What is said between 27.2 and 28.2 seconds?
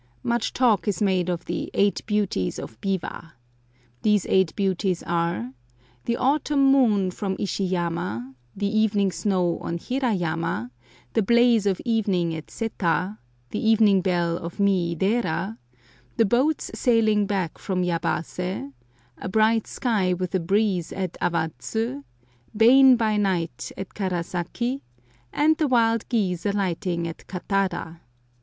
Katada.